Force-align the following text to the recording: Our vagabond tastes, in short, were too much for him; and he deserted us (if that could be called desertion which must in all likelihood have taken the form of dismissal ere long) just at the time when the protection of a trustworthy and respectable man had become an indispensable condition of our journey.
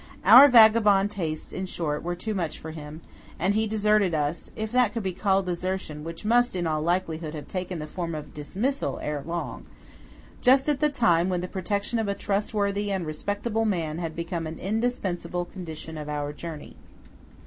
Our 0.25 0.47
vagabond 0.47 1.11
tastes, 1.11 1.53
in 1.53 1.67
short, 1.67 2.01
were 2.01 2.15
too 2.15 2.33
much 2.33 2.57
for 2.57 2.71
him; 2.71 3.01
and 3.37 3.53
he 3.53 3.67
deserted 3.67 4.15
us 4.15 4.49
(if 4.55 4.71
that 4.71 4.93
could 4.93 5.03
be 5.03 5.13
called 5.13 5.45
desertion 5.45 6.03
which 6.03 6.25
must 6.25 6.55
in 6.55 6.65
all 6.65 6.81
likelihood 6.81 7.35
have 7.35 7.47
taken 7.47 7.77
the 7.77 7.85
form 7.85 8.15
of 8.15 8.33
dismissal 8.33 8.97
ere 9.03 9.21
long) 9.23 9.67
just 10.41 10.67
at 10.67 10.79
the 10.79 10.89
time 10.89 11.29
when 11.29 11.41
the 11.41 11.47
protection 11.47 11.99
of 11.99 12.07
a 12.07 12.15
trustworthy 12.15 12.91
and 12.91 13.05
respectable 13.05 13.63
man 13.65 13.99
had 13.99 14.15
become 14.15 14.47
an 14.47 14.57
indispensable 14.57 15.45
condition 15.45 15.99
of 15.99 16.09
our 16.09 16.33
journey. 16.33 16.75